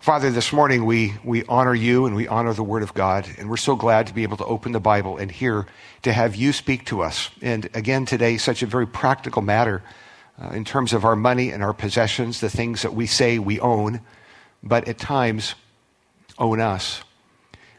[0.00, 3.50] Father, this morning we, we honor you and we honor the Word of God, and
[3.50, 5.66] we're so glad to be able to open the Bible and hear
[6.00, 7.28] to have you speak to us.
[7.42, 9.82] And again, today, such a very practical matter
[10.42, 13.60] uh, in terms of our money and our possessions, the things that we say we
[13.60, 14.00] own,
[14.62, 15.54] but at times
[16.38, 17.02] own us.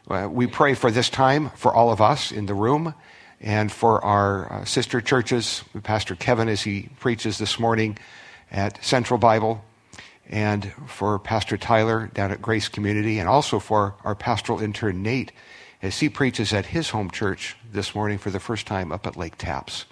[0.06, 2.94] Uh, we pray for this time for all of us in the room
[3.40, 7.98] and for our uh, sister churches, Pastor Kevin as he preaches this morning
[8.52, 9.64] at Central Bible
[10.28, 15.32] and for Pastor Tyler down at Grace Community, and also for our pastoral intern Nate
[15.82, 19.16] as he preaches at his home church this morning for the first time up at
[19.16, 19.84] Lake Tapps.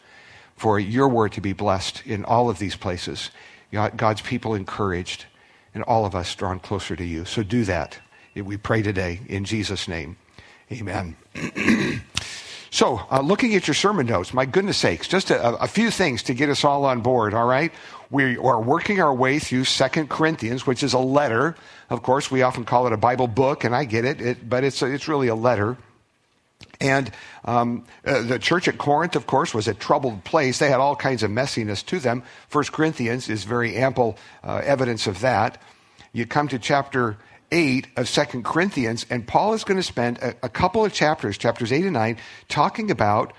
[0.56, 3.30] For your word to be blessed in all of these places,
[3.72, 5.24] God's people encouraged,
[5.74, 7.24] and all of us drawn closer to you.
[7.24, 7.98] So do that.
[8.34, 10.16] We pray today in Jesus' name.
[10.72, 11.16] Amen.
[12.70, 16.22] so, uh, looking at your sermon notes, my goodness sakes, just a, a few things
[16.24, 17.72] to get us all on board, all right?
[18.10, 21.54] We are working our way through Second Corinthians, which is a letter.
[21.88, 24.64] Of course, we often call it a Bible book, and I get it, it but
[24.64, 25.76] it's, it's really a letter.
[26.80, 27.10] And
[27.44, 30.58] um, uh, the church at Corinth, of course, was a troubled place.
[30.58, 32.22] They had all kinds of messiness to them.
[32.48, 35.60] First Corinthians is very ample uh, evidence of that.
[36.12, 37.16] You come to chapter
[37.52, 41.38] 8 of Second Corinthians, and Paul is going to spend a, a couple of chapters,
[41.38, 42.16] chapters 8 and 9,
[42.48, 43.32] talking about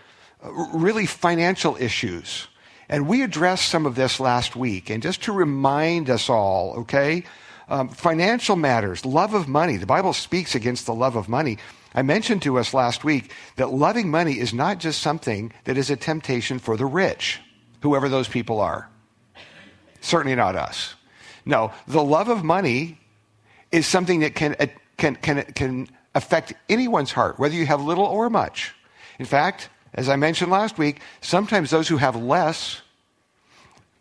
[0.44, 2.48] uh, really financial issues
[2.92, 4.90] and we addressed some of this last week.
[4.90, 7.24] And just to remind us all, okay,
[7.70, 9.78] um, financial matters, love of money.
[9.78, 11.58] The Bible speaks against the love of money.
[11.96, 15.90] I mentioned to us last week that loving money is not just something that is
[15.90, 17.40] a temptation for the rich,
[17.82, 18.90] whoever those people are.
[20.02, 20.96] Certainly not us.
[21.46, 23.00] No, the love of money
[23.72, 24.68] is something that can, uh,
[24.98, 28.76] can, can, can affect anyone's heart, whether you have little or much.
[29.18, 32.82] In fact, as I mentioned last week, sometimes those who have less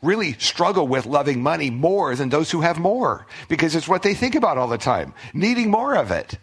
[0.02, 4.14] really struggle with loving money more than those who have more because it's what they
[4.14, 6.38] think about all the time, needing more of it.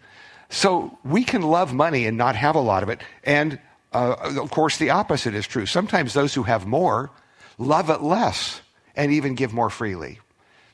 [0.50, 3.02] So we can love money and not have a lot of it.
[3.24, 3.60] And
[3.94, 5.66] uh, of course, the opposite is true.
[5.66, 7.10] Sometimes those who have more
[7.58, 8.62] love it less
[8.96, 10.20] and even give more freely.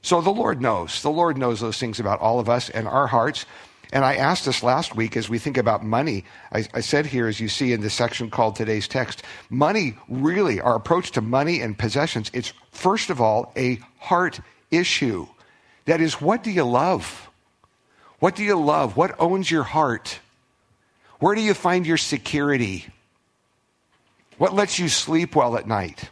[0.01, 1.01] So the Lord knows.
[1.01, 3.45] The Lord knows those things about all of us and our hearts.
[3.93, 6.25] And I asked this last week as we think about money.
[6.51, 9.21] I, I, said here, as you see in the section called today's text,
[9.51, 14.39] money really, our approach to money and possessions, it's first of all a heart
[14.71, 15.27] issue.
[15.85, 17.29] That is, what do you love?
[18.17, 18.97] What do you love?
[18.97, 20.19] What owns your heart?
[21.19, 22.87] Where do you find your security?
[24.39, 26.09] What lets you sleep well at night?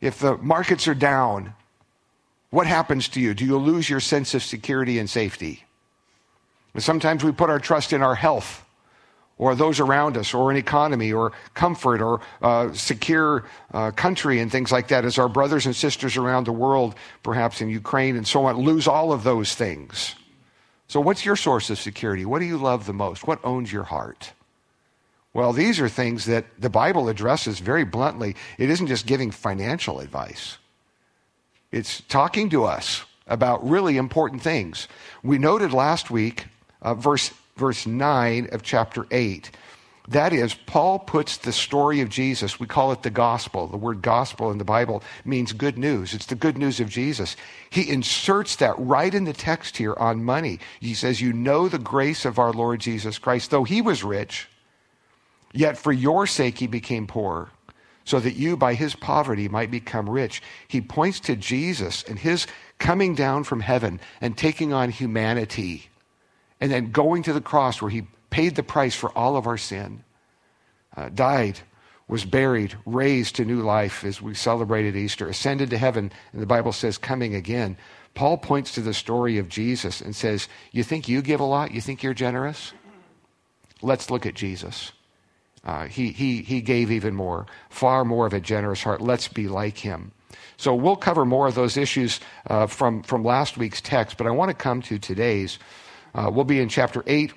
[0.00, 1.52] If the markets are down,
[2.48, 3.34] what happens to you?
[3.34, 5.65] Do you lose your sense of security and safety?
[6.78, 8.64] Sometimes we put our trust in our health
[9.38, 14.50] or those around us or an economy or comfort or uh, secure uh, country and
[14.50, 18.26] things like that as our brothers and sisters around the world, perhaps in Ukraine and
[18.26, 20.14] so on, lose all of those things.
[20.88, 22.24] So, what's your source of security?
[22.24, 23.26] What do you love the most?
[23.26, 24.32] What owns your heart?
[25.34, 28.36] Well, these are things that the Bible addresses very bluntly.
[28.56, 30.58] It isn't just giving financial advice,
[31.72, 34.86] it's talking to us about really important things.
[35.22, 36.46] We noted last week
[36.82, 39.50] uh, verse, verse 9 of chapter 8.
[40.08, 43.66] That is, Paul puts the story of Jesus, we call it the gospel.
[43.66, 46.14] The word gospel in the Bible means good news.
[46.14, 47.36] It's the good news of Jesus.
[47.70, 50.60] He inserts that right in the text here on money.
[50.78, 53.50] He says, You know the grace of our Lord Jesus Christ.
[53.50, 54.48] Though he was rich,
[55.52, 57.50] yet for your sake he became poor,
[58.04, 60.40] so that you by his poverty might become rich.
[60.68, 62.46] He points to Jesus and his
[62.78, 65.88] coming down from heaven and taking on humanity
[66.60, 69.58] and then going to the cross where he paid the price for all of our
[69.58, 70.02] sin,
[70.96, 71.60] uh, died,
[72.08, 76.46] was buried, raised to new life as we celebrated Easter, ascended to heaven, and the
[76.46, 77.76] Bible says coming again.
[78.14, 81.72] Paul points to the story of Jesus and says, You think you give a lot?
[81.72, 82.72] You think you're generous?
[83.82, 84.92] Let's look at Jesus.
[85.64, 89.00] Uh, he, he, he gave even more, far more of a generous heart.
[89.00, 90.12] Let's be like him.
[90.56, 94.30] So we'll cover more of those issues uh, from, from last week's text, but I
[94.30, 95.58] want to come to today's.
[96.16, 97.34] Uh, we'll be in chapter 8,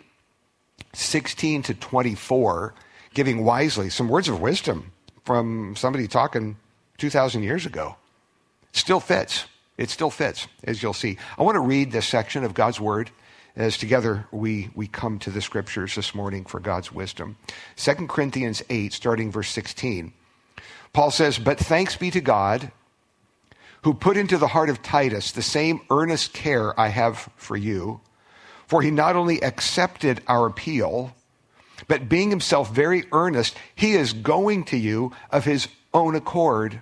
[0.93, 2.73] 16 to 24,
[3.13, 4.93] giving wisely some words of wisdom
[5.25, 6.55] from somebody talking
[6.97, 7.97] 2,000 years ago.
[8.71, 9.45] still fits.
[9.77, 11.17] It still fits, as you'll see.
[11.37, 13.11] I want to read this section of God's Word
[13.55, 17.35] as together we, we come to the scriptures this morning for God's wisdom.
[17.75, 20.13] 2 Corinthians 8, starting verse 16.
[20.93, 22.71] Paul says, But thanks be to God
[23.81, 27.99] who put into the heart of Titus the same earnest care I have for you
[28.69, 31.16] for he not only accepted our appeal,
[31.88, 36.80] but being himself very earnest, he is going to you of his own accord.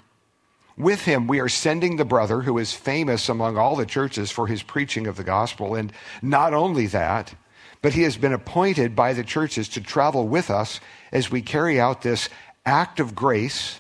[0.78, 4.46] with him, we are sending the brother who is famous among all the churches for
[4.46, 5.74] his preaching of the gospel.
[5.74, 5.92] And
[6.22, 7.34] not only that,
[7.82, 10.80] but he has been appointed by the churches to travel with us
[11.12, 12.30] as we carry out this
[12.66, 13.80] act of grace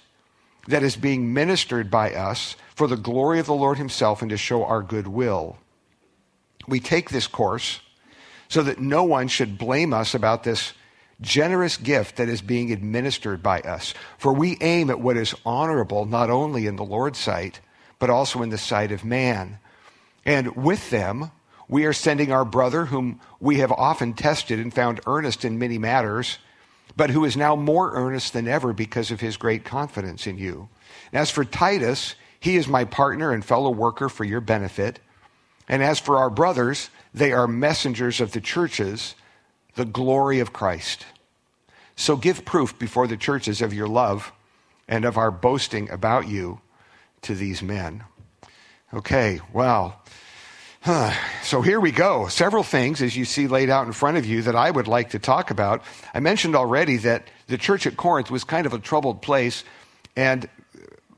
[0.69, 4.37] that is being ministered by us for the glory of the Lord himself and to
[4.37, 5.57] show our goodwill.
[6.67, 7.81] We take this course
[8.49, 10.73] so that no one should blame us about this
[11.19, 13.93] generous gift that is being administered by us.
[14.17, 17.59] For we aim at what is honorable not only in the Lord's sight,
[17.99, 19.59] but also in the sight of man.
[20.25, 21.31] And with them,
[21.67, 25.77] we are sending our brother, whom we have often tested and found earnest in many
[25.77, 26.37] matters,
[26.95, 30.69] but who is now more earnest than ever because of his great confidence in you.
[31.11, 34.99] And as for Titus, he is my partner and fellow worker for your benefit.
[35.67, 39.15] And as for our brothers, they are messengers of the churches
[39.77, 41.05] the glory of Christ.
[41.95, 44.33] So give proof before the churches of your love
[44.87, 46.59] and of our boasting about you
[47.21, 48.03] to these men.
[48.93, 50.01] Okay, well,
[50.81, 51.13] huh.
[51.43, 52.27] so here we go.
[52.27, 55.11] Several things, as you see laid out in front of you, that I would like
[55.11, 55.83] to talk about.
[56.13, 59.63] I mentioned already that the church at Corinth was kind of a troubled place,
[60.15, 60.49] and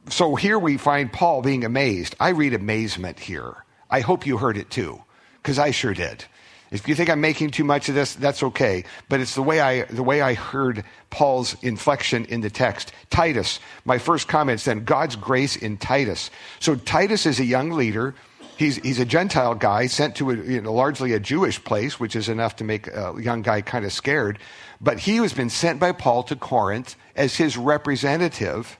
[0.09, 2.15] so here we find Paul being amazed.
[2.19, 3.63] I read amazement here.
[3.89, 5.03] I hope you heard it too,
[5.41, 6.25] because I sure did.
[6.71, 8.83] If you think I'm making too much of this, that's okay.
[9.09, 12.93] But it's the way I, the way I heard Paul's inflection in the text.
[13.09, 16.29] Titus, my first comment is then, God's grace in Titus.
[16.59, 18.13] So Titus is a young leader.
[18.57, 22.15] He's, he's a Gentile guy sent to a, you know, largely a Jewish place, which
[22.15, 24.37] is enough to make a young guy kind of scared.
[24.79, 28.77] But he has been sent by Paul to Corinth as his representative.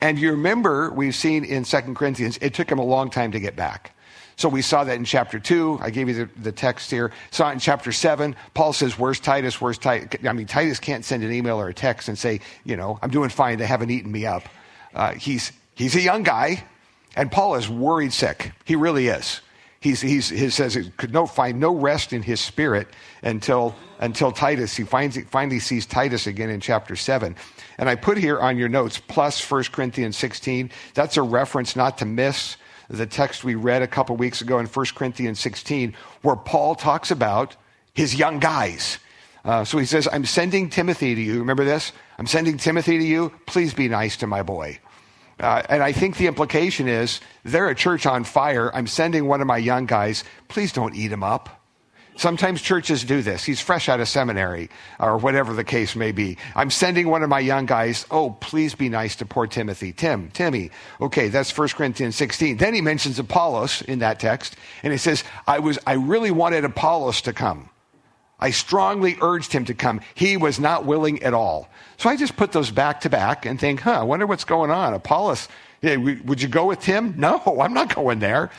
[0.00, 3.40] And you remember, we've seen in Second Corinthians, it took him a long time to
[3.40, 3.95] get back.
[4.36, 5.78] So we saw that in chapter 2.
[5.80, 7.10] I gave you the, the text here.
[7.30, 8.36] Saw it in chapter 7.
[8.52, 9.60] Paul says, Where's Titus?
[9.60, 10.20] Where's Titus?
[10.28, 13.10] I mean, Titus can't send an email or a text and say, You know, I'm
[13.10, 13.58] doing fine.
[13.58, 14.42] They haven't eaten me up.
[14.94, 16.64] Uh, he's, he's a young guy,
[17.16, 18.52] and Paul is worried sick.
[18.64, 19.40] He really is.
[19.80, 22.88] He's, he's, he says he could no, find no rest in his spirit
[23.22, 24.74] until, until Titus.
[24.76, 27.36] He finds, finally sees Titus again in chapter 7.
[27.78, 30.70] And I put here on your notes, plus 1 Corinthians 16.
[30.94, 32.56] That's a reference not to miss
[32.88, 37.10] the text we read a couple weeks ago in 1 Corinthians 16, where Paul talks
[37.10, 37.56] about
[37.94, 38.98] his young guys.
[39.44, 41.38] Uh, so he says, I'm sending Timothy to you.
[41.38, 41.92] Remember this?
[42.18, 43.32] I'm sending Timothy to you.
[43.46, 44.78] Please be nice to my boy.
[45.38, 48.74] Uh, and I think the implication is they're a church on fire.
[48.74, 50.24] I'm sending one of my young guys.
[50.48, 51.65] Please don't eat him up.
[52.16, 53.44] Sometimes churches do this.
[53.44, 56.38] He's fresh out of seminary or whatever the case may be.
[56.54, 58.06] I'm sending one of my young guys.
[58.10, 59.92] Oh, please be nice to poor Timothy.
[59.92, 60.70] Tim, Timmy.
[61.00, 62.56] Okay, that's 1 Corinthians 16.
[62.56, 66.64] Then he mentions Apollos in that text and he says, I was, I really wanted
[66.64, 67.68] Apollos to come.
[68.38, 70.00] I strongly urged him to come.
[70.14, 71.68] He was not willing at all.
[71.98, 74.70] So I just put those back to back and think, huh, I wonder what's going
[74.70, 74.94] on.
[74.94, 75.48] Apollos,
[75.82, 77.14] yeah, would you go with Tim?
[77.18, 78.50] No, I'm not going there.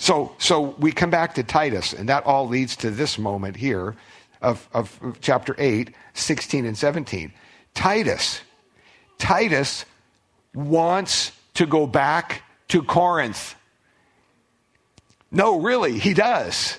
[0.00, 3.96] So, so we come back to Titus, and that all leads to this moment here
[4.40, 7.30] of, of, of chapter 8, 16 and 17.
[7.74, 8.40] Titus,
[9.18, 9.84] Titus
[10.54, 13.54] wants to go back to Corinth.
[15.30, 16.78] No, really, he does.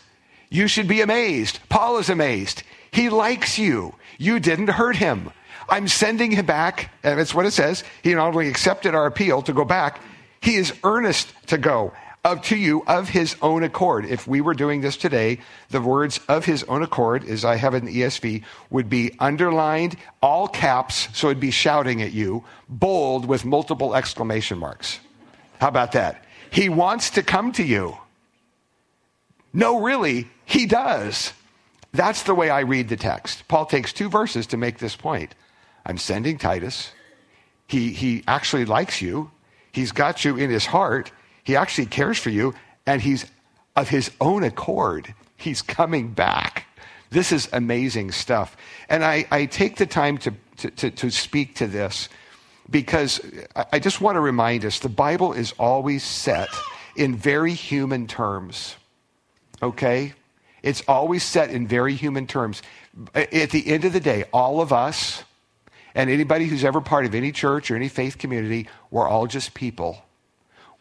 [0.49, 1.59] You should be amazed.
[1.69, 2.63] Paul is amazed.
[2.89, 3.93] He likes you.
[4.17, 5.29] You didn't hurt him.
[5.69, 7.83] I'm sending him back, and it's what it says.
[8.01, 10.01] He not only accepted our appeal to go back,
[10.39, 14.05] he is earnest to go of to you of his own accord.
[14.05, 15.39] If we were doing this today,
[15.69, 19.97] the words of his own accord, as I have in the ESV, would be underlined,
[20.21, 24.99] all caps, so it'd be shouting at you, bold with multiple exclamation marks.
[25.59, 26.23] How about that?
[26.51, 27.97] He wants to come to you.
[29.53, 31.33] No, really, he does.
[31.91, 33.47] That's the way I read the text.
[33.47, 35.33] Paul takes two verses to make this point.
[35.85, 36.91] I'm sending Titus.
[37.67, 39.31] He, he actually likes you.
[39.71, 41.11] He's got you in his heart
[41.51, 42.53] he actually cares for you,
[42.85, 43.25] and he's
[43.75, 45.13] of his own accord.
[45.35, 46.65] He's coming back.
[47.09, 48.55] This is amazing stuff.
[48.87, 52.07] And I, I take the time to, to, to, to speak to this
[52.69, 53.19] because
[53.73, 56.47] I just want to remind us the Bible is always set
[56.95, 58.77] in very human terms.
[59.61, 60.13] Okay?
[60.63, 62.61] It's always set in very human terms.
[63.13, 65.25] At the end of the day, all of us
[65.95, 69.53] and anybody who's ever part of any church or any faith community, we're all just
[69.53, 70.05] people.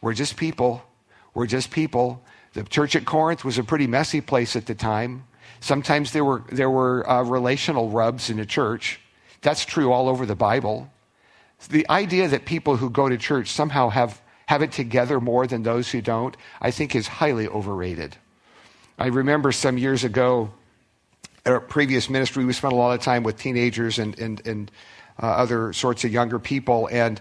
[0.00, 0.82] We're just people.
[1.34, 2.22] We're just people.
[2.54, 5.24] The church at Corinth was a pretty messy place at the time.
[5.60, 9.00] Sometimes there were, there were uh, relational rubs in the church.
[9.42, 10.90] That's true all over the Bible.
[11.68, 15.62] The idea that people who go to church somehow have, have it together more than
[15.62, 18.16] those who don't, I think is highly overrated.
[18.98, 20.50] I remember some years ago,
[21.46, 24.70] at our previous ministry, we spent a lot of time with teenagers and, and, and
[25.22, 26.88] uh, other sorts of younger people.
[26.90, 27.20] And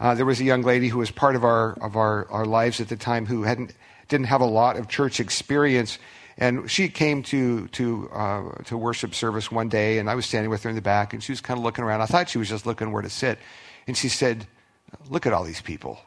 [0.00, 2.80] Uh, there was a young lady who was part of our of our, our lives
[2.80, 3.74] at the time who hadn't
[4.08, 5.98] didn't have a lot of church experience,
[6.38, 10.50] and she came to to uh, to worship service one day, and I was standing
[10.50, 12.00] with her in the back, and she was kind of looking around.
[12.00, 13.38] I thought she was just looking where to sit,
[13.86, 14.46] and she said,
[15.10, 16.00] "Look at all these people."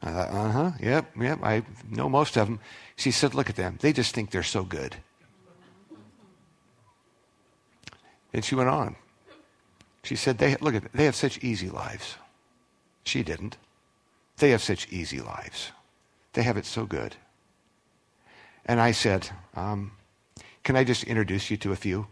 [0.00, 2.60] I thought, "Uh huh, yep, yep, I know most of them."
[2.94, 3.78] She said, "Look at them.
[3.80, 4.96] They just think they're so good."
[8.32, 8.96] And she went on.
[10.04, 12.16] She said, they, look at they have such easy lives.
[13.04, 13.56] She didn't.
[14.38, 15.72] They have such easy lives.
[16.32, 17.16] They have it so good.
[18.64, 19.92] And I said, um,
[20.62, 22.06] Can I just introduce you to a few?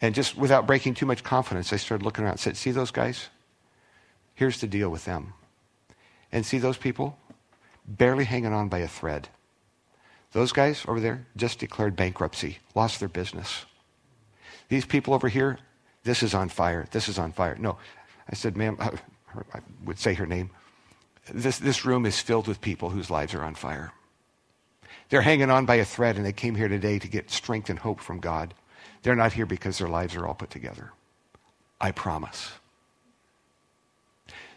[0.00, 2.90] And just without breaking too much confidence, I started looking around and said, See those
[2.90, 3.28] guys?
[4.34, 5.34] Here's the deal with them.
[6.32, 7.16] And see those people?
[7.86, 9.28] Barely hanging on by a thread.
[10.32, 13.66] Those guys over there just declared bankruptcy, lost their business.
[14.68, 15.58] These people over here,
[16.02, 16.86] this is on fire.
[16.90, 17.56] This is on fire.
[17.58, 17.78] No.
[18.30, 20.50] I said, ma'am, I would say her name.
[21.32, 23.92] This, this room is filled with people whose lives are on fire.
[25.08, 27.78] They're hanging on by a thread, and they came here today to get strength and
[27.78, 28.54] hope from God.
[29.02, 30.92] They're not here because their lives are all put together.
[31.80, 32.52] I promise.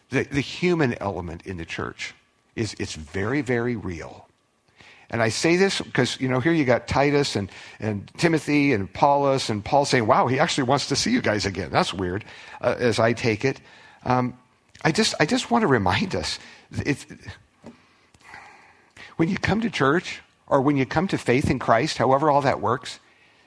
[0.10, 2.16] The, the human element in the church
[2.56, 4.26] is it's very, very real.
[5.10, 7.50] And I say this because, you know, here you got Titus and,
[7.80, 11.46] and Timothy and Apollos and Paul saying, wow, he actually wants to see you guys
[11.46, 11.70] again.
[11.72, 12.26] That's weird,
[12.60, 13.62] uh, as I take it.
[14.04, 14.38] Um,
[14.84, 16.40] I, just, I just want to remind us
[19.16, 22.42] when you come to church or when you come to faith in Christ, however all
[22.42, 23.00] that works,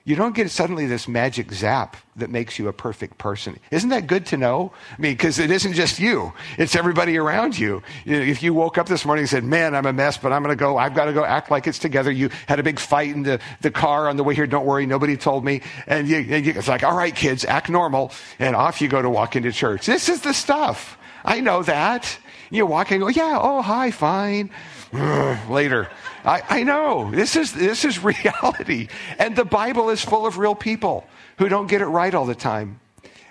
[0.04, 3.58] you don't get suddenly this magic zap that makes you a perfect person.
[3.70, 4.72] Isn't that good to know?
[4.96, 7.82] I mean, because it isn't just you, it's everybody around you.
[8.06, 10.56] If you woke up this morning and said, Man, I'm a mess, but I'm going
[10.56, 12.10] to go, I've got to go act like it's together.
[12.10, 14.86] You had a big fight in the, the car on the way here, don't worry,
[14.86, 15.60] nobody told me.
[15.86, 18.12] And, you, and you, it's like, All right, kids, act normal.
[18.38, 19.84] And off you go to walk into church.
[19.84, 20.96] This is the stuff.
[21.24, 22.18] I know that.
[22.50, 24.50] You walk and go, Yeah, oh, hi, fine.
[25.48, 25.88] Later.
[26.24, 27.10] I, I know.
[27.10, 28.88] This is, this is reality.
[29.18, 31.06] And the Bible is full of real people
[31.38, 32.80] who don't get it right all the time.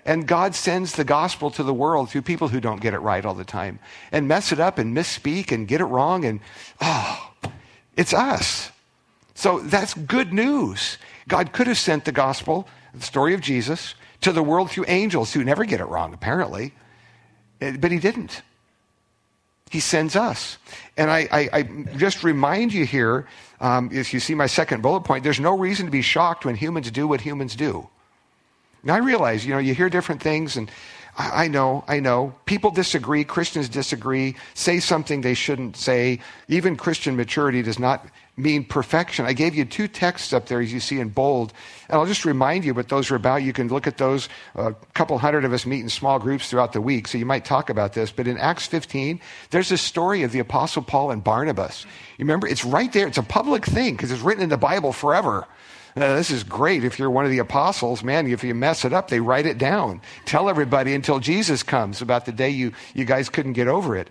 [0.05, 3.23] And God sends the gospel to the world through people who don't get it right
[3.23, 3.79] all the time
[4.11, 6.25] and mess it up and misspeak and get it wrong.
[6.25, 6.39] And,
[6.81, 7.31] oh,
[7.95, 8.71] it's us.
[9.35, 10.97] So that's good news.
[11.27, 15.33] God could have sent the gospel, the story of Jesus, to the world through angels
[15.33, 16.73] who never get it wrong, apparently.
[17.61, 18.41] Eh, but he didn't.
[19.69, 20.57] He sends us.
[20.97, 21.61] And I, I, I
[21.95, 23.27] just remind you here,
[23.61, 26.55] um, if you see my second bullet point, there's no reason to be shocked when
[26.55, 27.87] humans do what humans do.
[28.83, 30.71] Now, I realize, you know, you hear different things, and
[31.17, 32.33] I, I know, I know.
[32.45, 36.19] People disagree, Christians disagree, say something they shouldn't say.
[36.47, 38.05] Even Christian maturity does not
[38.39, 39.25] mean perfection.
[39.25, 41.53] I gave you two texts up there, as you see in bold,
[41.87, 43.43] and I'll just remind you what those are about.
[43.43, 44.29] You can look at those.
[44.55, 47.45] A couple hundred of us meet in small groups throughout the week, so you might
[47.45, 48.11] talk about this.
[48.11, 49.19] But in Acts 15,
[49.51, 51.85] there's a story of the Apostle Paul and Barnabas.
[52.17, 52.47] You remember?
[52.47, 53.07] It's right there.
[53.07, 55.45] It's a public thing because it's written in the Bible forever.
[55.95, 58.03] Uh, this is great if you're one of the apostles.
[58.03, 60.01] Man, if you mess it up, they write it down.
[60.25, 64.09] Tell everybody until Jesus comes about the day you, you guys couldn't get over it.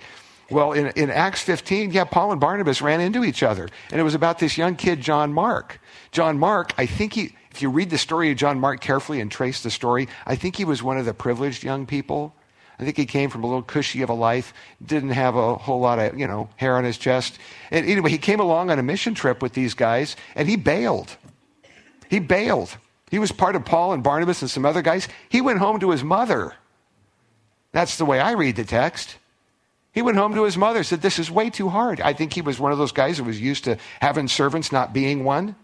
[0.51, 3.69] Well, in, in Acts 15, yeah, Paul and Barnabas ran into each other.
[3.91, 5.81] And it was about this young kid, John Mark.
[6.11, 9.31] John Mark, I think he, if you read the story of John Mark carefully and
[9.31, 12.35] trace the story, I think he was one of the privileged young people.
[12.79, 15.81] I think he came from a little cushy of a life, didn't have a whole
[15.81, 17.39] lot of, you know, hair on his chest.
[17.71, 21.17] And anyway, he came along on a mission trip with these guys and he bailed.
[22.09, 22.77] He bailed.
[23.11, 25.09] He was part of Paul and Barnabas and some other guys.
[25.29, 26.55] He went home to his mother.
[27.73, 29.17] That's the way I read the text.
[29.93, 32.01] He went home to his mother, said, This is way too hard.
[32.01, 34.93] I think he was one of those guys that was used to having servants not
[34.93, 35.57] being one.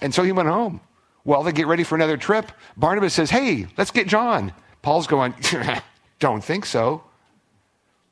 [0.00, 0.80] And so he went home.
[1.24, 2.52] Well, they get ready for another trip.
[2.76, 4.52] Barnabas says, Hey, let's get John.
[4.82, 5.34] Paul's going,
[6.20, 7.02] Don't think so.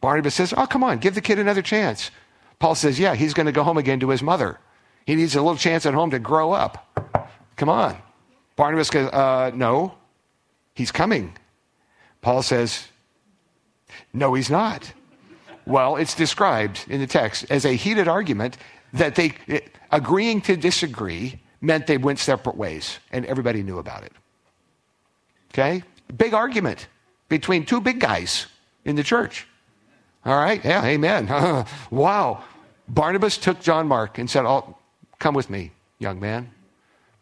[0.00, 2.10] Barnabas says, Oh, come on, give the kid another chance.
[2.58, 4.58] Paul says, Yeah, he's going to go home again to his mother.
[5.06, 7.28] He needs a little chance at home to grow up.
[7.56, 7.96] Come on.
[8.56, 9.94] Barnabas goes, uh, No,
[10.74, 11.36] he's coming.
[12.20, 12.88] Paul says,
[14.16, 14.92] no, he's not.
[15.66, 18.56] Well, it's described in the text as a heated argument
[18.92, 19.34] that they,
[19.90, 24.12] agreeing to disagree, meant they went separate ways, and everybody knew about it.
[25.52, 25.82] Okay?
[26.16, 26.86] Big argument
[27.28, 28.46] between two big guys
[28.84, 29.46] in the church.
[30.24, 30.64] All right?
[30.64, 31.26] Yeah, amen.
[31.90, 32.44] wow.
[32.88, 34.76] Barnabas took John Mark and said, oh,
[35.18, 36.50] Come with me, young man.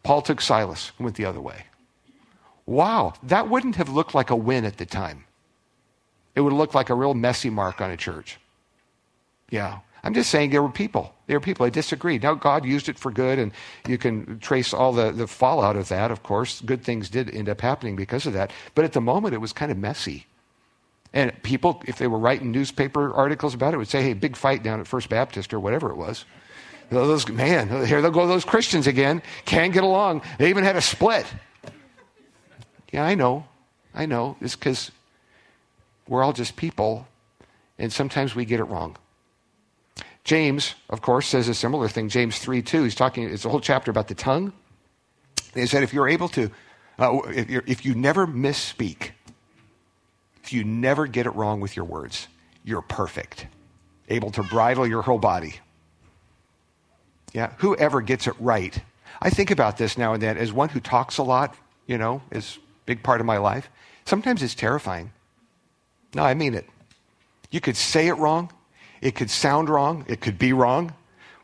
[0.03, 1.65] Paul took Silas and went the other way.
[2.65, 5.24] Wow, that wouldn't have looked like a win at the time.
[6.35, 8.37] It would look like a real messy mark on a church.
[9.49, 9.79] Yeah.
[10.03, 11.15] I'm just saying there were people.
[11.25, 11.65] There were people.
[11.65, 12.21] I disagreed.
[12.21, 13.51] Now, God used it for good, and
[13.87, 16.61] you can trace all the, the fallout of that, of course.
[16.61, 18.51] Good things did end up happening because of that.
[18.75, 20.27] But at the moment, it was kind of messy.
[21.11, 24.61] And people, if they were writing newspaper articles about it, would say, hey, big fight
[24.61, 26.25] down at First Baptist or whatever it was.
[26.89, 29.23] Those, man, here they go those Christians again.
[29.45, 30.21] Can't get along.
[30.37, 31.25] They even had a split.
[32.91, 33.45] Yeah, I know.
[33.95, 34.37] I know.
[34.39, 34.91] It's because
[36.07, 37.07] we're all just people,
[37.77, 38.97] and sometimes we get it wrong.
[40.23, 42.09] James, of course, says a similar thing.
[42.09, 44.53] James 3 2, he's talking, it's a whole chapter about the tongue.
[45.53, 46.51] He said, if you're able to,
[46.99, 49.11] uh, if, if you never misspeak,
[50.43, 52.27] if you never get it wrong with your words,
[52.63, 53.47] you're perfect,
[54.09, 55.59] able to bridle your whole body.
[57.33, 58.77] Yeah, whoever gets it right.
[59.21, 62.21] I think about this now and then as one who talks a lot, you know,
[62.31, 63.69] is a big part of my life.
[64.05, 65.11] Sometimes it's terrifying.
[66.13, 66.67] No, I mean it.
[67.51, 68.51] You could say it wrong,
[69.01, 70.05] it could sound wrong.
[70.07, 70.93] It could be wrong.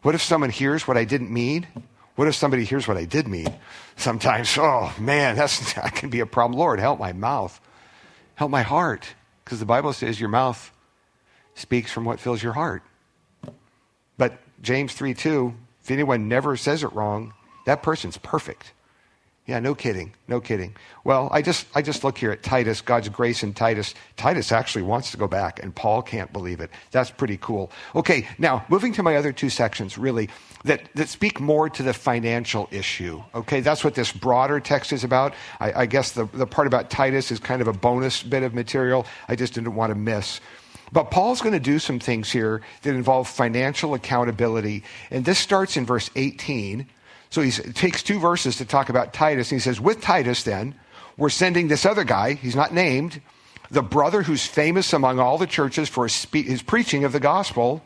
[0.02, 1.68] What if someone hears what I didn't mean?
[2.16, 3.54] What if somebody hears what I did mean?
[3.96, 6.60] Sometimes, oh man, that's, that can be a problem.
[6.60, 7.60] Lord, help my mouth.
[8.36, 9.08] Help my heart.
[9.44, 10.72] Because the Bible says your mouth
[11.56, 12.84] speaks from what fills your heart.
[14.18, 15.54] But James 3 2,
[15.84, 17.34] if anyone never says it wrong,
[17.66, 18.74] that person's perfect.
[19.52, 20.14] Yeah, no kidding.
[20.30, 20.74] No kidding.
[21.04, 23.94] Well, I just, I just look here at Titus, God's grace in Titus.
[24.16, 26.70] Titus actually wants to go back, and Paul can't believe it.
[26.92, 27.70] That's pretty cool.
[27.94, 30.30] Okay, now, moving to my other two sections, really,
[30.64, 33.22] that, that speak more to the financial issue.
[33.36, 35.34] Okay, that's what this broader text is about.
[35.60, 38.54] I, I guess the, the part about Titus is kind of a bonus bit of
[38.54, 40.40] material I just didn't want to miss.
[40.94, 44.86] But Paul's going to do some things here that involve financial accountability.
[45.10, 46.88] And this starts in verse 18
[47.32, 49.52] so he takes two verses to talk about Titus.
[49.52, 50.76] And he says, With Titus, then,
[51.18, 53.22] we're sending this other guy, he's not named,
[53.72, 57.20] the brother who's famous among all the churches for his, spe- his preaching of the
[57.22, 57.82] gospel.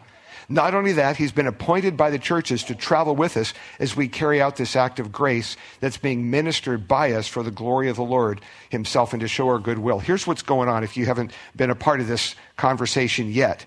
[0.50, 4.08] Not only that, he's been appointed by the churches to travel with us as we
[4.08, 7.96] carry out this act of grace that's being ministered by us for the glory of
[7.96, 10.00] the Lord himself and to show our goodwill.
[10.00, 13.66] Here's what's going on if you haven't been a part of this conversation yet.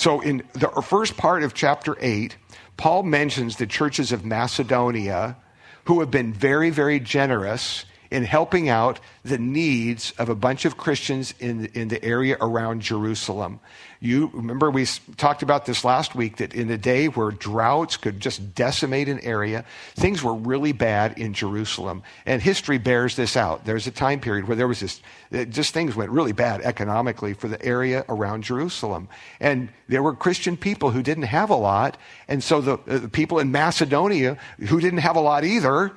[0.00, 2.34] So, in the first part of chapter 8,
[2.78, 5.36] Paul mentions the churches of Macedonia
[5.84, 10.76] who have been very, very generous in helping out the needs of a bunch of
[10.76, 13.60] Christians in, in the area around Jerusalem.
[14.00, 14.86] You remember we
[15.18, 19.20] talked about this last week that in a day where droughts could just decimate an
[19.20, 22.02] area, things were really bad in Jerusalem.
[22.24, 23.66] And history bears this out.
[23.66, 25.02] There's a time period where there was this,
[25.50, 29.08] just things went really bad economically for the area around Jerusalem.
[29.38, 31.98] And there were Christian people who didn't have a lot.
[32.26, 35.92] And so the, uh, the people in Macedonia who didn't have a lot either,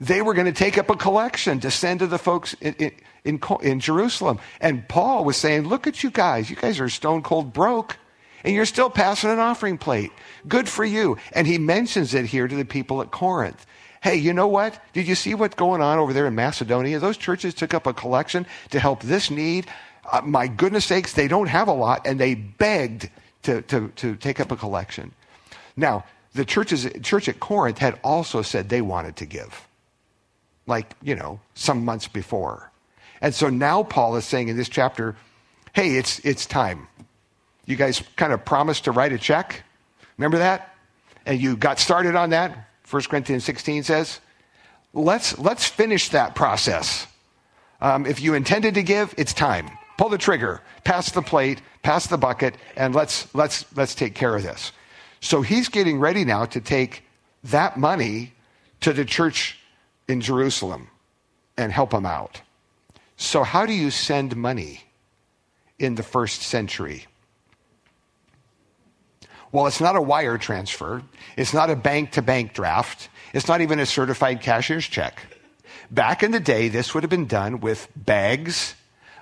[0.00, 2.92] they were going to take up a collection to send to the folks in,
[3.24, 4.38] in, in, Jerusalem.
[4.60, 6.50] And Paul was saying, Look at you guys.
[6.50, 7.96] You guys are stone cold broke,
[8.42, 10.12] and you're still passing an offering plate.
[10.48, 11.16] Good for you.
[11.32, 13.66] And he mentions it here to the people at Corinth.
[14.02, 14.78] Hey, you know what?
[14.92, 16.98] Did you see what's going on over there in Macedonia?
[16.98, 19.66] Those churches took up a collection to help this need.
[20.12, 23.08] Uh, my goodness sakes, they don't have a lot, and they begged
[23.44, 25.12] to, to, to take up a collection.
[25.76, 26.04] Now,
[26.34, 29.66] the churches, church at Corinth had also said they wanted to give,
[30.66, 32.70] like, you know, some months before.
[33.20, 35.16] And so now Paul is saying in this chapter,
[35.72, 36.88] hey, it's, it's time.
[37.66, 39.62] You guys kind of promised to write a check.
[40.18, 40.74] Remember that?
[41.26, 42.68] And you got started on that.
[42.90, 44.20] 1 Corinthians 16 says,
[44.92, 47.06] let's, let's finish that process.
[47.80, 49.70] Um, if you intended to give, it's time.
[49.96, 54.34] Pull the trigger, pass the plate, pass the bucket, and let's, let's, let's take care
[54.36, 54.72] of this.
[55.20, 57.04] So he's getting ready now to take
[57.44, 58.32] that money
[58.80, 59.58] to the church
[60.08, 60.88] in Jerusalem
[61.56, 62.40] and help them out.
[63.16, 64.84] So, how do you send money
[65.78, 67.06] in the first century?
[69.52, 71.02] Well, it's not a wire transfer.
[71.36, 73.08] It's not a bank to bank draft.
[73.32, 75.22] It's not even a certified cashier's check.
[75.92, 78.74] Back in the day, this would have been done with bags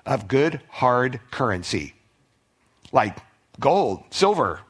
[0.06, 1.94] of good hard currency,
[2.92, 3.18] like
[3.60, 4.60] gold, silver,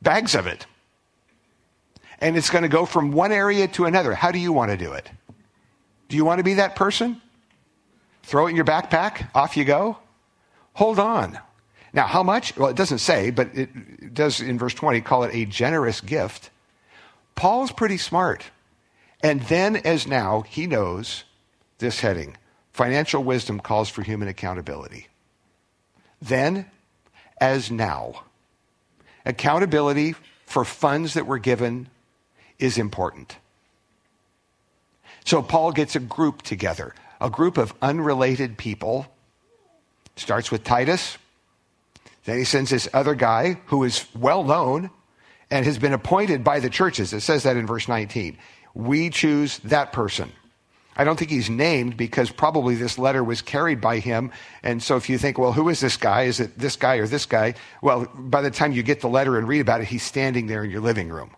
[0.00, 0.66] bags of it.
[2.20, 4.14] And it's going to go from one area to another.
[4.14, 5.10] How do you want to do it?
[6.14, 7.20] Do you want to be that person?
[8.22, 9.98] Throw it in your backpack, off you go.
[10.74, 11.40] Hold on.
[11.92, 12.56] Now, how much?
[12.56, 16.50] Well, it doesn't say, but it does in verse 20 call it a generous gift.
[17.34, 18.44] Paul's pretty smart.
[19.24, 21.24] And then, as now, he knows
[21.78, 22.36] this heading
[22.70, 25.08] financial wisdom calls for human accountability.
[26.22, 26.66] Then,
[27.40, 28.22] as now,
[29.26, 30.14] accountability
[30.46, 31.88] for funds that were given
[32.60, 33.36] is important.
[35.24, 39.06] So Paul gets a group together a group of unrelated people.
[40.16, 41.16] Starts with Titus.
[42.24, 44.90] Then he sends this other guy who is well known
[45.50, 47.12] and has been appointed by the churches.
[47.12, 48.36] It says that in verse 19.
[48.74, 50.32] We choose that person.
[50.96, 54.30] I don't think he's named because probably this letter was carried by him.
[54.62, 56.22] And so if you think, well, who is this guy?
[56.22, 57.54] Is it this guy or this guy?
[57.82, 60.62] Well, by the time you get the letter and read about it, he's standing there
[60.62, 61.34] in your living room.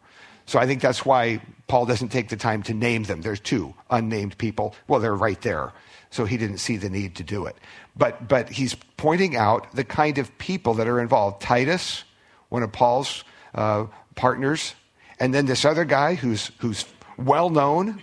[0.46, 3.20] So I think that's why Paul doesn't take the time to name them.
[3.20, 4.74] There's two unnamed people.
[4.86, 5.72] Well, they're right there.
[6.10, 7.56] So he didn't see the need to do it.
[7.96, 11.42] But, but he's pointing out the kind of people that are involved.
[11.42, 12.04] Titus,
[12.48, 14.74] one of Paul's uh, partners,
[15.18, 16.84] and then this other guy who's, who's
[17.18, 18.02] well known.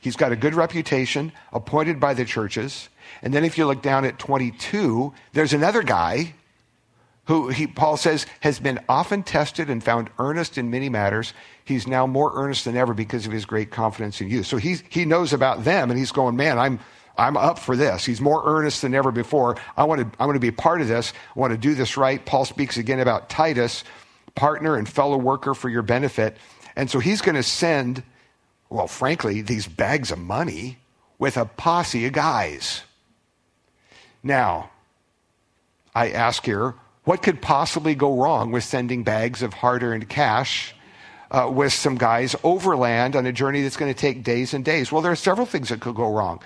[0.00, 2.88] He's got a good reputation, appointed by the churches.
[3.22, 6.34] And then if you look down at 22, there's another guy
[7.26, 11.34] who he, Paul says has been often tested and found earnest in many matters.
[11.64, 14.42] He's now more earnest than ever because of his great confidence in you.
[14.42, 16.78] So he, he knows about them and he's going, man, I'm,
[17.18, 18.04] I'm up for this.
[18.04, 19.56] He's more earnest than ever before.
[19.76, 21.12] I want to, I want to be a part of this.
[21.34, 22.24] I want to do this right.
[22.24, 23.82] Paul speaks again about Titus,
[24.36, 26.36] partner and fellow worker for your benefit.
[26.76, 28.04] And so he's going to send,
[28.70, 30.78] well, frankly, these bags of money
[31.18, 32.82] with a posse of guys.
[34.22, 34.70] Now,
[35.94, 36.74] I ask here,
[37.06, 40.74] what could possibly go wrong with sending bags of hard earned cash
[41.30, 44.92] uh, with some guys overland on a journey that's going to take days and days?
[44.92, 46.40] Well, there are several things that could go wrong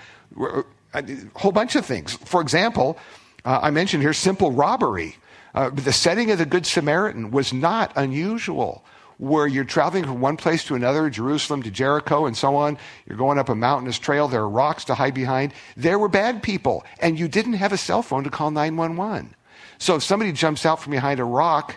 [0.93, 1.03] a
[1.35, 2.13] whole bunch of things.
[2.13, 2.97] For example,
[3.45, 5.15] uh, I mentioned here simple robbery.
[5.53, 8.85] Uh, the setting of the Good Samaritan was not unusual,
[9.17, 12.77] where you're traveling from one place to another, Jerusalem to Jericho and so on.
[13.05, 14.27] You're going up a mountainous trail.
[14.27, 15.53] There are rocks to hide behind.
[15.75, 19.35] There were bad people, and you didn't have a cell phone to call 911.
[19.81, 21.75] So if somebody jumps out from behind a rock,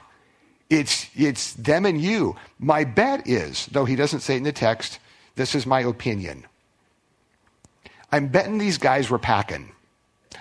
[0.69, 2.37] it's, it's them and you.
[2.59, 4.99] My bet is, though he doesn't say it in the text,
[5.37, 6.45] this is my opinion
[8.13, 9.73] I'm betting these guys were packing.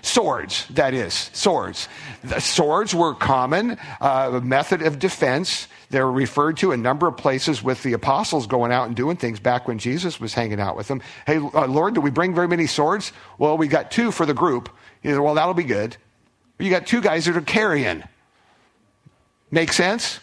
[0.01, 1.87] Swords, that is, swords.
[2.23, 5.69] The swords were common uh, method of defense.
[5.89, 9.39] They're referred to a number of places with the apostles going out and doing things
[9.39, 11.01] back when Jesus was hanging out with them.
[11.25, 13.13] Hey, uh, Lord, do we bring very many swords?
[13.37, 14.69] Well, we got two for the group.
[15.03, 15.95] Well, that'll be good.
[16.59, 18.03] You got two guys that are carrying.
[19.51, 20.19] Make sense?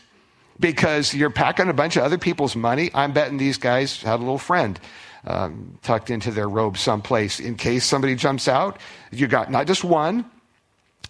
[0.59, 2.91] Because you're packing a bunch of other people's money.
[2.95, 4.79] I'm betting these guys had a little friend
[5.25, 8.79] um, tucked into their robe someplace in case somebody jumps out.
[9.11, 10.25] You got not just one,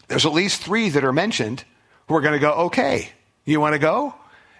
[0.09, 1.64] there's at least three that are mentioned
[2.09, 3.11] who are going to go, okay,
[3.44, 4.14] you want to go?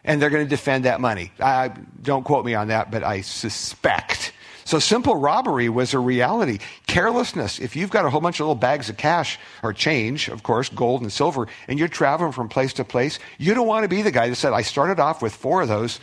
[0.05, 1.33] And they're going to defend that money.
[1.41, 1.69] I,
[2.03, 4.30] don't quote me on that, but I suspect.
[4.71, 6.61] So simple robbery was a reality.
[6.87, 7.59] Carelessness.
[7.59, 10.69] If you've got a whole bunch of little bags of cash or change, of course,
[10.69, 14.03] gold and silver, and you're traveling from place to place, you don't want to be
[14.03, 15.99] the guy that said, I started off with four of those.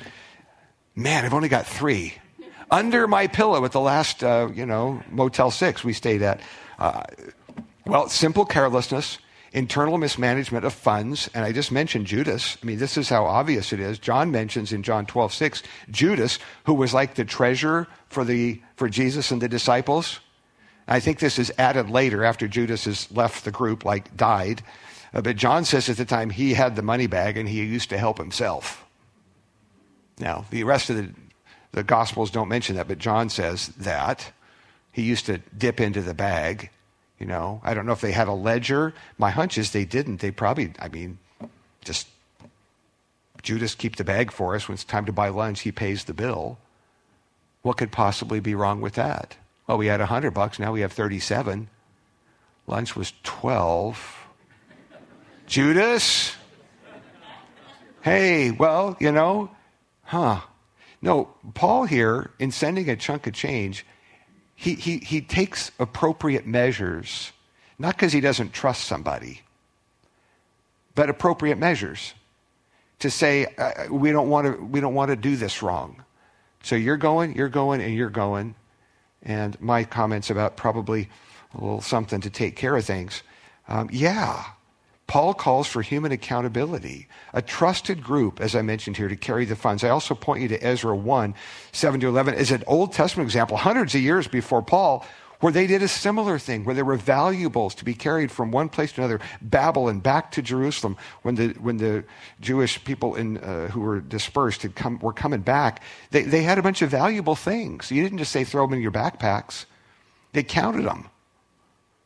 [0.96, 2.16] Man, I've only got three
[2.70, 6.42] under my pillow at the last, uh, you know, Motel 6 we stayed at.
[6.78, 7.04] Uh,
[7.86, 9.18] well, simple carelessness,
[9.54, 12.58] internal mismanagement of funds, and I just mentioned Judas.
[12.62, 14.00] I mean, this is how obvious it is.
[14.00, 18.90] John mentions in John 12, 6, Judas, who was like the treasurer for, the, for
[18.90, 20.20] Jesus and the disciples.
[20.88, 24.64] I think this is added later after Judas has left the group, like died.
[25.14, 27.90] Uh, but John says at the time he had the money bag and he used
[27.90, 28.86] to help himself.
[30.20, 31.10] Now, the rest of the
[31.78, 34.32] the Gospels don't mention that, but John says that.
[34.92, 36.72] He used to dip into the bag.
[37.20, 38.94] You know, I don't know if they had a ledger.
[39.18, 40.20] My hunch is they didn't.
[40.20, 41.18] They probably, I mean,
[41.84, 42.08] just
[43.42, 44.68] Judas keep the bag for us.
[44.68, 46.60] When it's time to buy lunch, he pays the bill.
[47.64, 49.36] What could possibly be wrong with that?
[49.66, 50.60] Well, we had a hundred bucks.
[50.60, 51.70] Now we have thirty-seven.
[52.68, 54.16] Lunch was twelve.
[55.48, 56.36] Judas.
[58.02, 59.50] Hey, well, you know,
[60.04, 60.42] huh?
[61.02, 63.86] No, Paul here, in sending a chunk of change,
[64.60, 67.32] he, he, he takes appropriate measures,
[67.78, 69.42] not because he doesn't trust somebody,
[70.96, 72.16] but appropriate measures
[72.98, 76.04] to say, uh, we, don't want to, we don't want to do this wrong.
[76.64, 78.56] So you're going, you're going, and you're going.
[79.22, 81.08] And my comments about probably
[81.54, 83.22] a little something to take care of things.
[83.68, 84.44] Um, yeah,
[85.08, 89.56] Paul calls for human accountability, a trusted group, as I mentioned here, to carry the
[89.56, 89.84] funds.
[89.84, 91.34] I also point you to Ezra 1,
[91.72, 95.06] 7 to 11, as an Old Testament example, hundreds of years before Paul,
[95.40, 98.68] where they did a similar thing, where there were valuables to be carried from one
[98.68, 102.04] place to another, Babylon, back to Jerusalem, when the, when the
[102.42, 105.84] Jewish people in, uh, who were dispersed had come, were coming back.
[106.12, 107.92] They, they had a bunch of valuable things.
[107.92, 109.66] You didn't just say throw them in your backpacks.
[110.34, 111.08] They counted them.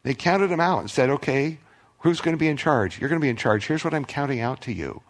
[0.03, 1.57] They counted them out and said, okay,
[2.01, 2.99] Who's going to be in charge?
[2.99, 3.67] You're going to be in charge.
[3.67, 5.01] Here's what I'm counting out to you.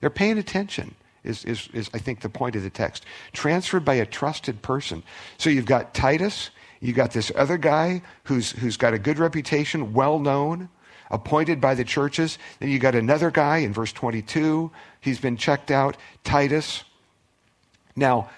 [0.00, 3.04] They're paying attention, is, is, is I think the point of the text.
[3.32, 5.02] Transferred by a trusted person.
[5.38, 9.92] So you've got Titus, you've got this other guy who's, who's got a good reputation,
[9.92, 10.68] well known,
[11.10, 12.38] appointed by the churches.
[12.60, 14.70] Then you got another guy in verse 22.
[15.00, 16.84] He's been checked out, Titus.
[17.96, 18.30] Now,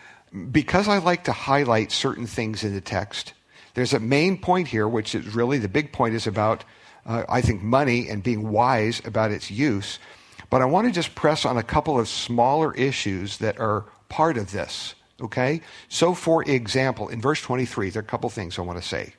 [0.50, 3.34] because I like to highlight certain things in the text,
[3.74, 6.64] there's a main point here, which is really the big point is about,
[7.06, 9.98] uh, I think, money and being wise about its use.
[10.50, 14.38] But I want to just press on a couple of smaller issues that are part
[14.38, 14.94] of this.
[15.20, 15.60] Okay?
[15.88, 19.14] So, for example, in verse 23, there are a couple things I want to say.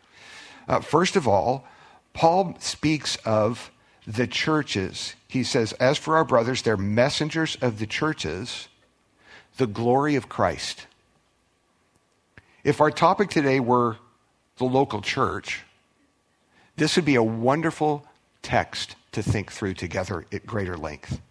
[0.67, 1.65] Uh, first of all,
[2.13, 3.71] Paul speaks of
[4.07, 5.15] the churches.
[5.27, 8.67] He says, As for our brothers, they're messengers of the churches,
[9.57, 10.87] the glory of Christ.
[12.63, 13.97] If our topic today were
[14.57, 15.63] the local church,
[16.79, 18.05] this would be a wonderful
[18.41, 21.21] text to think through together at greater length.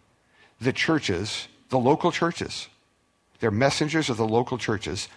[0.61, 2.69] The churches, the local churches,
[3.41, 5.09] they're messengers of the local churches,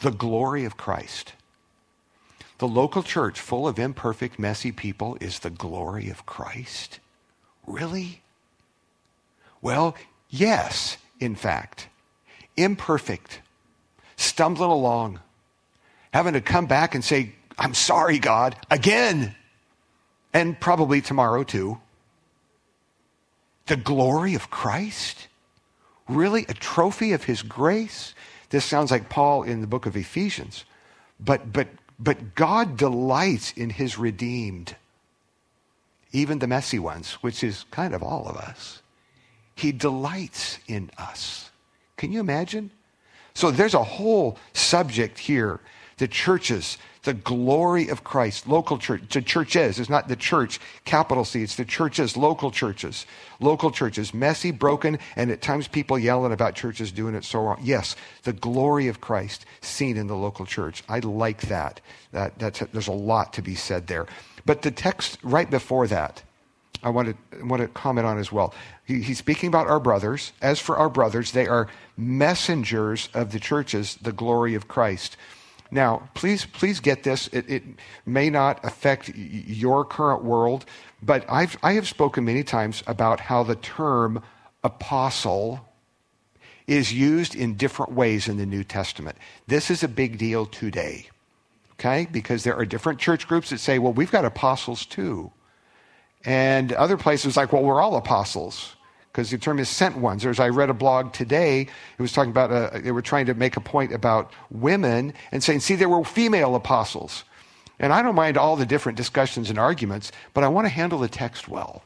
[0.00, 1.34] the glory of Christ.
[2.58, 7.00] The local church, full of imperfect, messy people, is the glory of Christ.
[7.66, 8.22] Really?
[9.60, 9.96] Well,
[10.30, 11.88] yes, in fact.
[12.56, 13.40] Imperfect,
[14.16, 15.20] stumbling along,
[16.12, 19.34] having to come back and say, I'm sorry, God, again,
[20.34, 21.80] and probably tomorrow too.
[23.66, 25.28] The glory of Christ?
[26.08, 26.44] Really?
[26.48, 28.14] A trophy of his grace?
[28.50, 30.66] This sounds like Paul in the book of Ephesians.
[31.18, 31.68] But, but,
[31.98, 34.76] but God delights in his redeemed,
[36.12, 38.82] even the messy ones, which is kind of all of us.
[39.54, 41.50] He delights in us.
[41.96, 42.70] Can you imagine?
[43.34, 45.60] So there's a whole subject here.
[45.98, 48.48] The churches the glory of Christ.
[48.48, 49.78] Local church, the churches.
[49.78, 51.42] It's not the church, capital C.
[51.42, 53.06] It's the churches, local churches.
[53.40, 57.60] Local churches, messy, broken, and at times people yelling about churches doing it so wrong.
[57.62, 60.82] Yes, the glory of Christ seen in the local church.
[60.88, 61.80] I like that.
[62.12, 64.06] that that's, there's a lot to be said there.
[64.46, 66.22] But the text right before that,
[66.82, 68.54] I want to, want to comment on as well.
[68.84, 70.32] He, he's speaking about our brothers.
[70.42, 75.16] As for our brothers, they are messengers of the churches, the glory of Christ.
[75.74, 77.26] Now, please, please get this.
[77.32, 77.62] It, it
[78.06, 80.64] may not affect your current world,
[81.02, 84.22] but I've, I have spoken many times about how the term
[84.62, 85.66] apostle
[86.68, 89.16] is used in different ways in the New Testament.
[89.48, 91.08] This is a big deal today,
[91.72, 92.06] okay?
[92.10, 95.32] Because there are different church groups that say, well, we've got apostles too.
[96.24, 98.76] And other places like, well, we're all apostles
[99.14, 100.24] because the term is sent ones.
[100.24, 103.26] or As I read a blog today, it was talking about, uh, they were trying
[103.26, 107.22] to make a point about women and saying, see, there were female apostles.
[107.78, 110.98] And I don't mind all the different discussions and arguments, but I want to handle
[110.98, 111.84] the text well.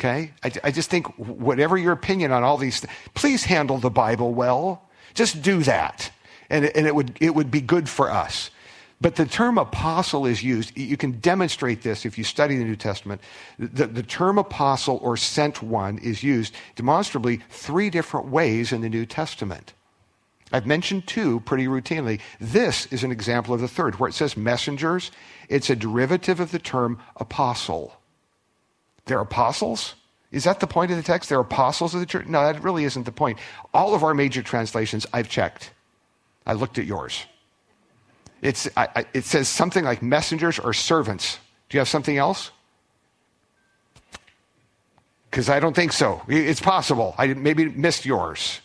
[0.00, 0.32] Okay?
[0.42, 4.34] I, I just think, whatever your opinion on all these, th- please handle the Bible
[4.34, 4.82] well.
[5.14, 6.10] Just do that.
[6.50, 8.50] And, and it, would, it would be good for us.
[9.02, 10.78] But the term apostle is used.
[10.78, 13.20] You can demonstrate this if you study the New Testament.
[13.58, 18.88] The, the, term apostle or sent one is used demonstrably three different ways in the
[18.88, 19.74] New Testament.
[20.52, 22.20] I've mentioned two pretty routinely.
[22.38, 25.10] This is an example of the third, where it says messengers.
[25.48, 27.96] It's a derivative of the term apostle.
[29.06, 29.96] They're apostles?
[30.30, 31.28] Is that the point of the text?
[31.28, 32.28] They're apostles of the church?
[32.28, 33.40] No, that really isn't the point.
[33.74, 35.72] All of our major translations, I've checked.
[36.46, 37.26] I looked at yours.
[38.42, 41.38] It's, I, I, it says something like messengers or servants.
[41.68, 42.50] Do you have something else?
[45.30, 46.20] Because I don't think so.
[46.28, 47.14] It's possible.
[47.16, 48.60] I maybe missed yours.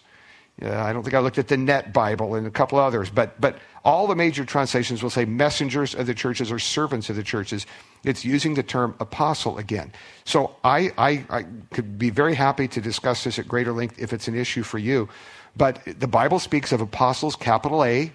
[0.62, 3.60] I don't think I looked at the Net Bible and a couple others, but, but
[3.86, 7.68] all the major translations will say messengers of the churches or servants of the churches.
[8.04, 9.94] It's using the term apostle again.
[10.26, 14.12] So I, I, I could be very happy to discuss this at greater length if
[14.12, 15.08] it's an issue for you.
[15.56, 18.12] But the Bible speaks of apostles, capital A,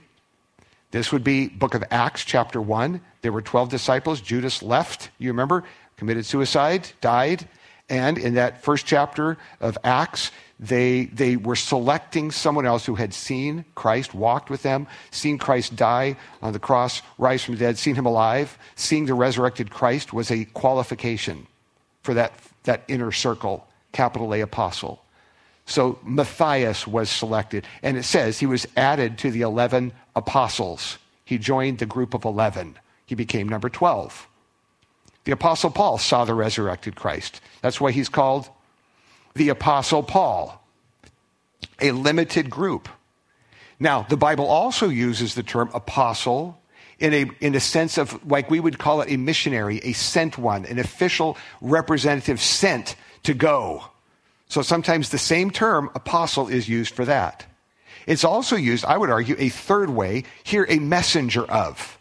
[0.93, 3.01] this would be book of Acts, chapter 1.
[3.23, 4.21] There were 12 disciples.
[4.21, 5.65] Judas left, you remember,
[5.97, 7.49] committed suicide, died.
[7.89, 13.15] And in that first chapter of Acts, they, they were selecting someone else who had
[13.15, 17.79] seen Christ, walked with them, seen Christ die on the cross, rise from the dead,
[17.79, 18.57] seen him alive.
[18.77, 21.47] Seeing the resurrected Christ was a qualification
[22.03, 25.03] for that, that inner circle, capital A apostle.
[25.67, 27.67] So Matthias was selected.
[27.83, 30.99] And it says he was added to the 11 apostles.
[31.25, 32.77] He joined the group of 11.
[33.07, 34.29] He became number 12.
[35.25, 37.41] The apostle Paul saw the resurrected Christ.
[37.61, 38.49] That's why he's called
[39.35, 40.63] the apostle Paul.
[41.81, 42.89] A limited group.
[43.79, 46.61] Now, the Bible also uses the term apostle
[46.99, 50.39] in a, in a sense of, like we would call it a missionary, a sent
[50.39, 52.95] one, an official representative sent
[53.25, 53.85] to go.
[54.53, 57.47] So sometimes the same term, apostle, is used for that.
[58.07, 61.99] It's also used, I would argue, a third way, here, a messenger of.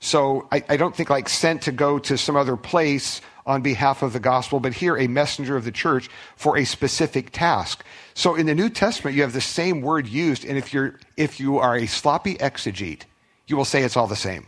[0.00, 4.02] So I, I, don't think like sent to go to some other place on behalf
[4.02, 7.84] of the gospel, but here a messenger of the church for a specific task.
[8.14, 11.38] So in the New Testament, you have the same word used, and if, you're, if
[11.38, 13.02] you are a sloppy exegete,
[13.46, 14.46] you will say it's all the same.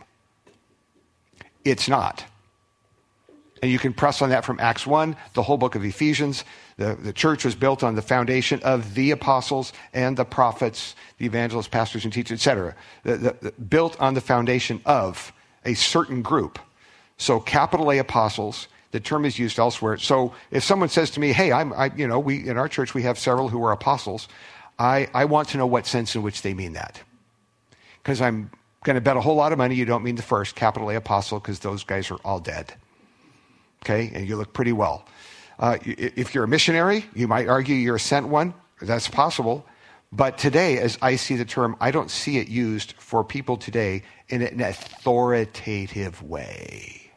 [1.63, 2.25] It's not.
[3.61, 6.43] And you can press on that from Acts 1, the whole book of Ephesians.
[6.77, 11.25] The, the church was built on the foundation of the apostles and the prophets, the
[11.25, 12.75] evangelists, pastors, and teachers, etc.
[13.69, 15.33] Built on the foundation of
[15.65, 16.59] a certain group.
[17.17, 19.97] So, capital A apostles, the term is used elsewhere.
[19.97, 22.93] So, if someone says to me, hey, I'm, I, you know, we, in our church
[22.93, 24.27] we have several who are apostles,
[24.77, 27.01] I, I want to know what sense in which they mean that.
[28.03, 28.51] Because I'm
[28.83, 30.95] going to bet a whole lot of money you don't mean the first, capital A
[30.95, 32.75] apostle, because those guys are all dead
[33.83, 35.05] okay, and you look pretty well.
[35.59, 38.53] Uh, if you're a missionary, you might argue you're a sent one.
[38.81, 39.65] That's possible.
[40.11, 44.03] But today, as I see the term, I don't see it used for people today
[44.29, 47.11] in an authoritative way.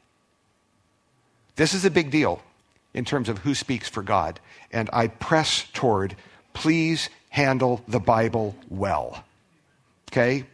[1.57, 2.42] This is a big deal
[2.94, 4.40] in terms of who speaks for God.
[4.73, 6.16] And I press toward
[6.53, 9.25] please handle the Bible well.
[10.11, 10.44] Okay?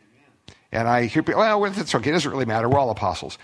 [0.72, 2.10] And I hear people, well, okay.
[2.10, 2.68] It doesn't really matter.
[2.68, 3.38] We're all apostles.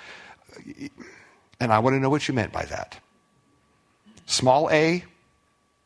[1.63, 2.99] And I want to know what you meant by that.
[4.27, 5.05] Small a,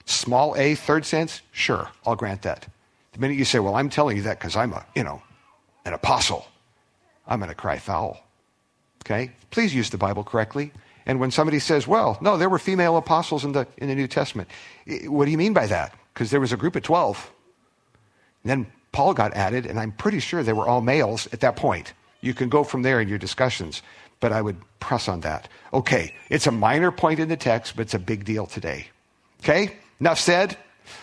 [0.06, 2.66] small a, third sense, sure, I'll grant that.
[3.12, 5.20] The minute you say, well, I'm telling you that because I'm a, you know,
[5.84, 6.46] an apostle,
[7.26, 8.24] I'm going to cry foul.
[9.04, 9.32] Okay?
[9.50, 10.72] Please use the Bible correctly.
[11.04, 14.08] And when somebody says, well, no, there were female apostles in the, in the New
[14.08, 14.48] Testament,
[15.04, 15.94] what do you mean by that?
[16.14, 17.30] Because there was a group of 12.
[18.44, 21.54] And then Paul got added, and I'm pretty sure they were all males at that
[21.54, 21.92] point.
[22.22, 23.82] You can go from there in your discussions
[24.20, 25.48] but I would press on that.
[25.72, 28.88] Okay, it's a minor point in the text, but it's a big deal today.
[29.42, 30.56] Okay, enough said.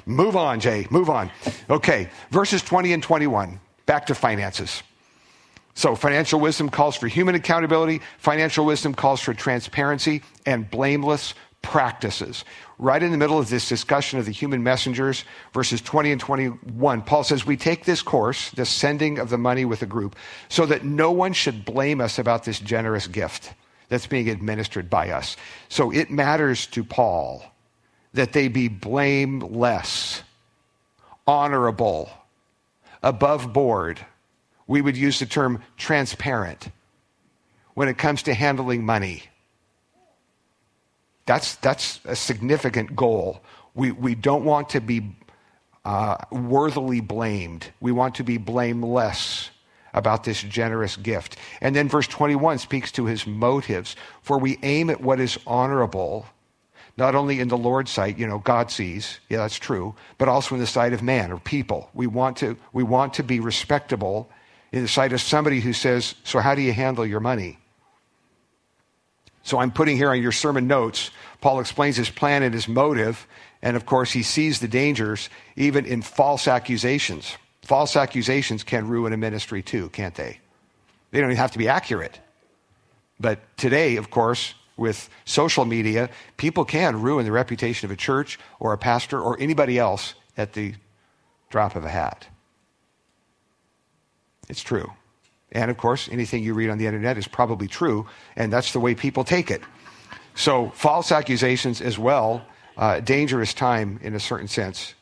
[0.06, 1.30] Move on, Jay, move on.
[1.70, 4.82] Okay, verses 20 and 21, back to finances.
[5.76, 12.46] So, financial wisdom calls for human accountability, financial wisdom calls for transparency and blameless practices.
[12.78, 17.02] Right in the middle of this discussion of the human messengers, verses 20 and 21,
[17.02, 20.16] Paul says, We take this course, the sending of the money with a group,
[20.50, 23.54] so that no one should blame us about this generous gift
[23.90, 25.36] that's being administered by us.
[25.70, 27.44] So it matters to Paul
[28.14, 30.22] that they be blameless,
[31.26, 32.12] honorable,
[33.02, 34.06] above board.
[34.68, 36.70] We would use the term transparent
[37.74, 39.24] when it comes to handling money
[41.26, 43.42] that's, that's a significant goal.
[43.76, 45.16] We, we don't want to be
[45.86, 47.72] uh, worthily blamed.
[47.80, 49.50] We want to be blameless
[49.94, 51.38] about this generous gift.
[51.62, 53.96] And then verse 21 speaks to his motives.
[54.22, 56.26] For we aim at what is honorable,
[56.98, 60.56] not only in the Lord's sight, you know, God sees, yeah, that's true, but also
[60.56, 61.90] in the sight of man or people.
[61.94, 64.30] We want to, we want to be respectable
[64.72, 67.60] in the sight of somebody who says, So, how do you handle your money?
[69.44, 73.28] So I'm putting here on your sermon notes, Paul explains his plan and his motive.
[73.62, 77.38] And of course, he sees the dangers even in false accusations.
[77.62, 80.40] False accusations can ruin a ministry too, can't they?
[81.12, 82.20] They don't even have to be accurate.
[83.20, 88.40] But today, of course, with social media, people can ruin the reputation of a church
[88.60, 90.76] or a pastor or anybody else at the
[91.50, 92.28] drop of a hat.
[94.50, 94.92] It's true.
[95.54, 98.80] And of course, anything you read on the internet is probably true, and that's the
[98.80, 99.62] way people take it.
[100.36, 102.44] So, false accusations as well,
[102.76, 104.96] uh, dangerous time in a certain sense,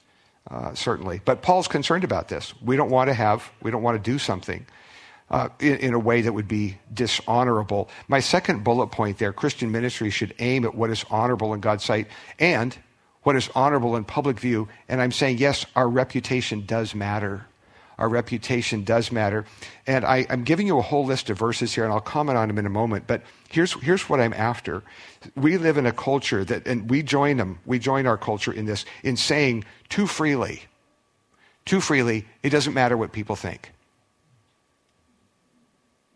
[0.50, 1.22] uh, certainly.
[1.24, 2.54] But Paul's concerned about this.
[2.62, 4.66] We don't want to have, we don't want to do something
[5.30, 7.90] uh, in, in, a way that would be dishonorable.
[8.10, 11.86] My second bullet point there Christian ministry should aim at what is honorable in God's
[11.86, 12.78] sight and
[13.24, 14.68] what is honorable in public view.
[14.90, 17.46] And I'm saying, yes, our reputation does matter.
[17.98, 19.46] Our reputation does matter.
[19.86, 22.48] And I, am giving you a whole list of verses here, and I'll comment on
[22.48, 23.06] them in a moment.
[23.08, 24.84] But here's, here's what I'm after.
[25.36, 28.66] We live in a culture that, and we join them, we join our culture in
[28.66, 30.64] this, in saying too freely,
[31.66, 33.72] too freely, it doesn't matter what people think.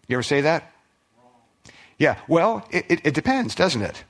[0.07, 0.71] You ever say that?
[1.97, 4.03] Yeah, well, it, it, it depends, doesn't it?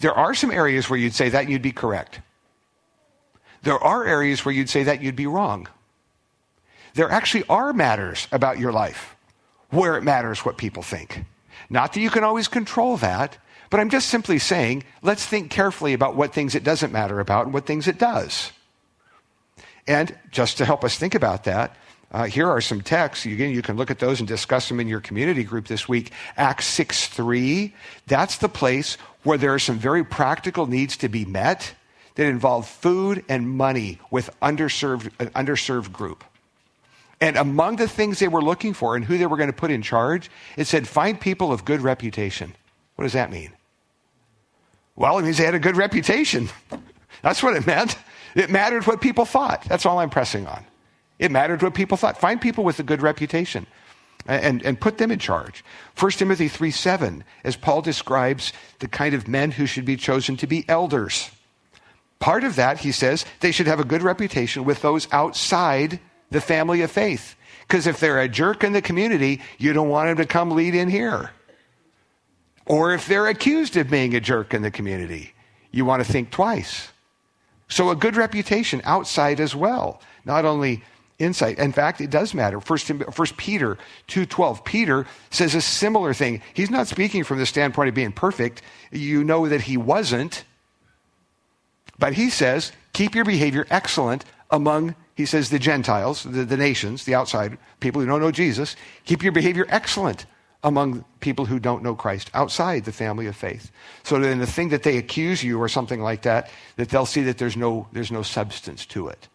[0.00, 2.20] There are some areas where you'd say that and you'd be correct.
[3.62, 5.68] There are areas where you'd say that you'd be wrong
[6.94, 9.16] there actually are matters about your life
[9.70, 11.24] where it matters what people think.
[11.70, 13.36] Not that you can always control that,
[13.70, 17.44] but I'm just simply saying let's think carefully about what things it doesn't matter about
[17.46, 18.52] and what things it does.
[19.86, 21.76] And just to help us think about that,
[22.10, 23.26] uh, here are some texts.
[23.26, 26.12] Again, you can look at those and discuss them in your community group this week.
[26.36, 27.74] Acts 6 3,
[28.06, 31.74] that's the place where there are some very practical needs to be met
[32.14, 36.24] that involve food and money with underserved, an underserved group.
[37.20, 39.70] And among the things they were looking for and who they were going to put
[39.70, 42.54] in charge, it said, find people of good reputation.
[42.94, 43.52] What does that mean?
[44.94, 46.48] Well, it means they had a good reputation.
[47.22, 47.96] That's what it meant.
[48.34, 49.64] It mattered what people thought.
[49.64, 50.64] That's all I'm pressing on.
[51.18, 52.18] It mattered what people thought.
[52.18, 53.66] Find people with a good reputation
[54.26, 55.64] and, and put them in charge.
[55.98, 60.36] 1 Timothy 3 7, as Paul describes the kind of men who should be chosen
[60.36, 61.30] to be elders.
[62.20, 66.00] Part of that, he says, they should have a good reputation with those outside
[66.30, 67.36] the family of faith.
[67.62, 70.74] Because if they're a jerk in the community, you don't want them to come lead
[70.74, 71.30] in here.
[72.66, 75.34] Or if they're accused of being a jerk in the community,
[75.70, 76.88] you want to think twice.
[77.68, 80.82] So a good reputation outside as well, not only
[81.18, 81.58] insight.
[81.58, 82.60] In fact, it does matter.
[82.60, 83.76] First, First Peter
[84.08, 84.64] 2.12.
[84.64, 86.40] Peter says a similar thing.
[86.54, 88.62] He's not speaking from the standpoint of being perfect.
[88.92, 90.44] You know that he wasn't.
[91.98, 97.02] But he says, keep your behavior excellent among, he says, the Gentiles, the, the nations,
[97.02, 98.76] the outside people who don't know Jesus.
[99.04, 100.26] Keep your behavior excellent
[100.62, 103.72] among people who don't know Christ outside the family of faith.
[104.04, 107.22] So then the thing that they accuse you or something like that, that they'll see
[107.22, 109.26] that there's no, there's no substance to it.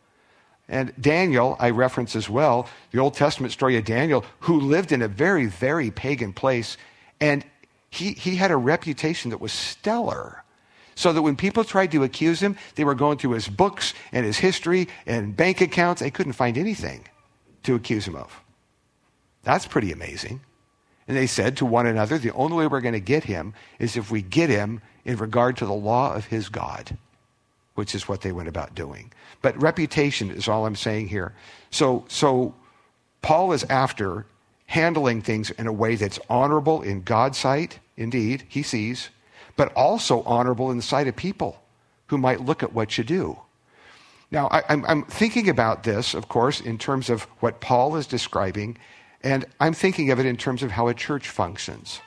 [0.69, 5.01] And Daniel, I reference as well, the Old Testament story of Daniel, who lived in
[5.01, 6.77] a very, very pagan place.
[7.19, 7.43] And
[7.89, 10.42] he, he had a reputation that was stellar.
[10.95, 14.25] So that when people tried to accuse him, they were going through his books and
[14.25, 16.01] his history and bank accounts.
[16.01, 17.07] They couldn't find anything
[17.63, 18.39] to accuse him of.
[19.43, 20.41] That's pretty amazing.
[21.07, 23.97] And they said to one another, the only way we're going to get him is
[23.97, 26.97] if we get him in regard to the law of his God,
[27.75, 29.11] which is what they went about doing.
[29.41, 31.33] But reputation is all I'm saying here.
[31.71, 32.55] So, so
[33.21, 34.25] Paul is after
[34.67, 39.09] handling things in a way that's honorable in God's sight, indeed, he sees,
[39.55, 41.61] but also honorable in the sight of people
[42.07, 43.39] who might look at what you do.
[44.31, 48.77] Now, I, am thinking about this, of course, in terms of what Paul is describing
[49.23, 52.01] and I'm thinking of it in terms of how a church functions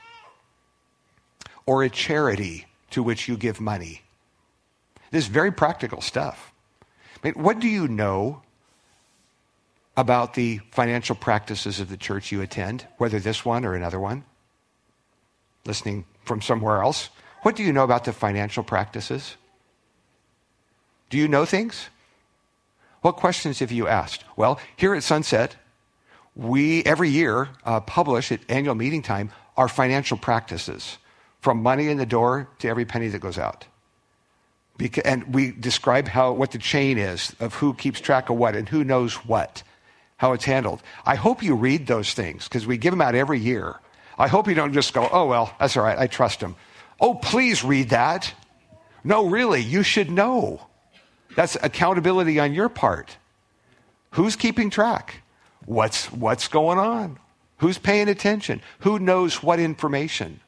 [1.65, 4.03] or a charity to which you give money.
[5.11, 6.53] This is very practical stuff.
[6.81, 8.43] I mean, what do you know
[9.95, 14.23] about the financial practices of the church you attend, whether this one or another one?
[15.65, 17.09] Listening from somewhere else.
[17.41, 19.37] What do you know about the financial practices?
[21.09, 21.89] Do you know things?
[23.01, 24.25] What questions have you asked?
[24.35, 25.55] Well, here at Sunset,
[26.35, 30.97] we every year uh, publish at annual meeting time our financial practices
[31.41, 33.65] from money in the door to every penny that goes out
[34.77, 38.55] because, and we describe how what the chain is of who keeps track of what
[38.55, 39.63] and who knows what
[40.17, 43.39] how it's handled i hope you read those things because we give them out every
[43.39, 43.75] year
[44.17, 46.55] i hope you don't just go oh well that's all right i trust them
[46.99, 48.33] oh please read that
[49.03, 50.61] no really you should know
[51.35, 53.17] that's accountability on your part
[54.11, 55.21] who's keeping track
[55.67, 57.19] What's, what's going on?
[57.57, 58.61] Who's paying attention?
[58.79, 60.39] Who knows what information?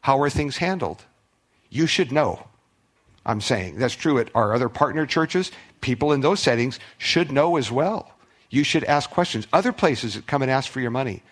[0.00, 1.04] How are things handled?
[1.70, 2.48] You should know.
[3.24, 5.52] I'm saying that's true at our other partner churches.
[5.80, 8.12] People in those settings should know as well.
[8.50, 9.46] You should ask questions.
[9.52, 11.22] Other places that come and ask for your money.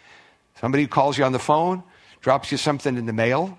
[0.60, 1.82] Somebody calls you on the phone,
[2.20, 3.58] drops you something in the mail.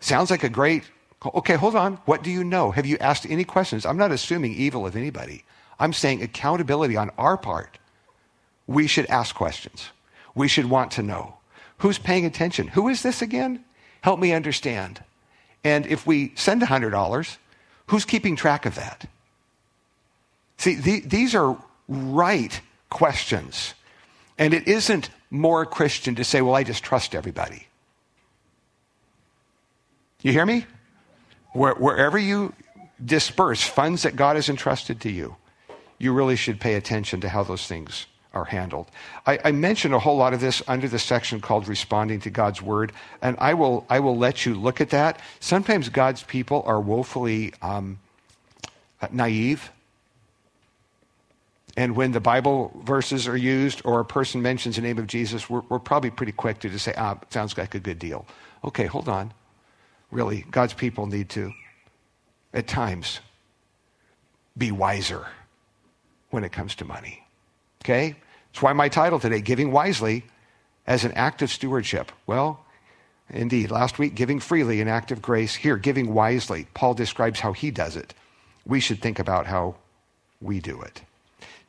[0.00, 0.84] Sounds like a great,
[1.24, 1.94] okay, hold on.
[2.06, 2.70] What do you know?
[2.70, 3.86] Have you asked any questions?
[3.86, 5.44] I'm not assuming evil of anybody.
[5.78, 7.78] I'm saying accountability on our part
[8.70, 9.90] we should ask questions.
[10.32, 11.34] We should want to know.
[11.78, 12.68] Who's paying attention?
[12.68, 13.64] Who is this again?
[14.00, 15.02] Help me understand.
[15.64, 17.36] And if we send $100,
[17.88, 19.06] who's keeping track of that?
[20.56, 23.74] See, the, these are right questions.
[24.38, 27.66] And it isn't more Christian to say, well, I just trust everybody.
[30.22, 30.66] You hear me?
[31.52, 32.52] Where, wherever you
[33.04, 35.36] disperse funds that God has entrusted to you,
[35.98, 38.86] you really should pay attention to how those things are handled.
[39.26, 42.62] I, I mentioned a whole lot of this under the section called responding to God's
[42.62, 42.92] word,
[43.22, 45.20] and I will, I will let you look at that.
[45.40, 47.98] Sometimes God's people are woefully um,
[49.10, 49.70] naive.
[51.76, 55.48] And when the Bible verses are used or a person mentions the name of Jesus,
[55.48, 58.26] we're, we're probably pretty quick to just say, ah, sounds like a good deal.
[58.64, 59.32] Okay, hold on.
[60.10, 61.52] Really, God's people need to,
[62.52, 63.20] at times,
[64.56, 65.26] be wiser
[66.30, 67.26] when it comes to money.
[67.84, 68.16] Okay?
[68.52, 70.24] That's why my title today, Giving Wisely
[70.86, 72.10] as an Act of Stewardship.
[72.26, 72.64] Well,
[73.28, 75.54] indeed, last week, giving freely, an act of grace.
[75.54, 76.66] Here, giving wisely.
[76.74, 78.14] Paul describes how he does it.
[78.66, 79.76] We should think about how
[80.40, 81.02] we do it.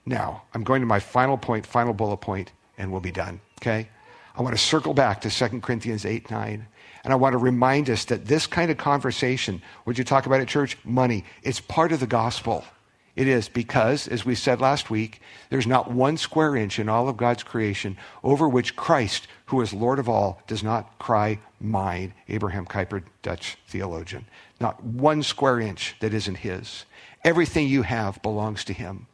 [0.06, 3.40] Now, I'm going to my final point, final bullet point, and we'll be done.
[3.62, 3.90] Okay?
[4.36, 6.68] I want to circle back to 2 Corinthians 8 9.
[7.04, 10.42] And I want to remind us that this kind of conversation, would you talk about
[10.42, 10.78] at church?
[10.84, 11.26] Money.
[11.42, 12.64] It's part of the gospel.
[13.16, 17.10] It is because, as we said last week, there's not one square inch in all
[17.10, 22.14] of God's creation over which Christ, who is Lord of all, does not cry, Mine.
[22.30, 24.26] Abraham Kuyper, Dutch theologian.
[24.60, 26.86] Not one square inch that isn't his.
[27.24, 29.08] Everything you have belongs to him.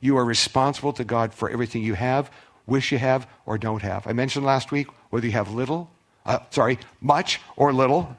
[0.00, 2.30] You are responsible to God for everything you have,
[2.66, 4.06] wish you have, or don't have.
[4.06, 5.90] I mentioned last week whether you have little,
[6.24, 8.16] uh, sorry, much or little,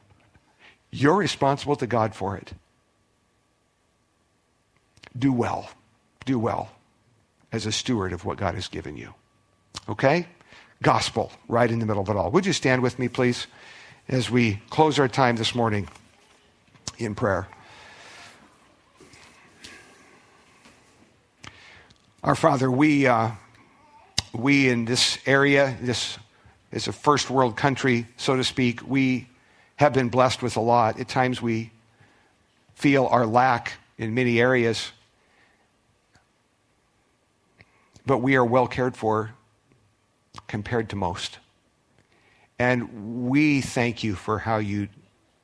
[0.90, 2.52] you're responsible to God for it
[5.18, 5.68] do well.
[6.24, 6.70] Do well
[7.52, 9.14] as a steward of what God has given you.
[9.88, 10.26] Okay?
[10.82, 12.30] Gospel, right in the middle of it all.
[12.30, 13.46] Would you stand with me, please,
[14.08, 15.88] as we close our time this morning
[16.98, 17.48] in prayer?
[22.22, 23.30] Our Father, we, uh,
[24.38, 26.18] we in this area, this
[26.72, 29.28] is a first world country, so to speak, we
[29.76, 30.98] have been blessed with a lot.
[31.00, 31.70] At times we
[32.74, 34.92] feel our lack in many areas.
[38.06, 39.32] but we are well cared for
[40.46, 41.38] compared to most.
[42.58, 44.88] And we thank you for how, you,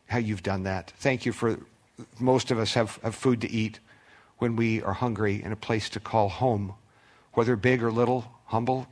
[0.07, 0.93] how you've done that.
[0.99, 1.59] Thank you for
[2.19, 3.81] most of us have, have food to eat
[4.39, 6.75] when we are hungry and a place to call home,
[7.35, 8.87] whether big or little, humble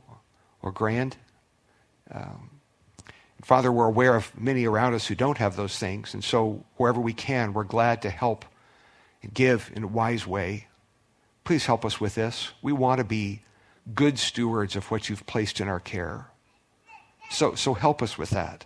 [0.63, 1.15] or grand.
[2.11, 2.49] Um,
[3.43, 6.13] Father, we're aware of many around us who don't have those things.
[6.13, 8.43] And so, wherever we can, we're glad to help
[9.21, 10.67] and give in a wise way.
[11.43, 12.49] Please help us with this.
[12.61, 13.43] We want to be
[13.93, 16.27] good stewards of what you've placed in our care.
[17.29, 18.65] So, so help us with that.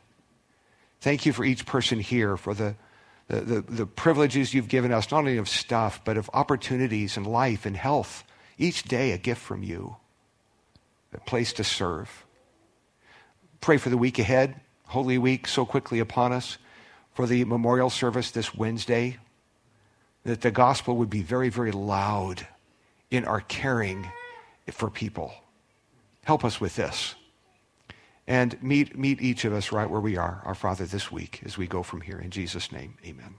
[1.02, 2.76] Thank you for each person here, for the,
[3.28, 7.28] the, the, the, privileges you've given us, not only of stuff, but of opportunities and
[7.28, 8.24] life and health.
[8.58, 9.98] Each day, a gift from you,
[11.16, 12.26] a place to serve.
[13.62, 16.58] Pray for the week ahead, Holy Week so quickly upon us,
[17.14, 19.18] for the memorial service this Wednesday,
[20.24, 22.46] that the gospel would be very, very loud
[23.10, 24.08] in our caring
[24.72, 25.34] for people.
[26.24, 27.16] Help us with this.
[28.28, 31.58] And meet, meet each of us right where we are, our Father, this week as
[31.58, 32.20] we go from here.
[32.20, 33.36] In Jesus' name, amen.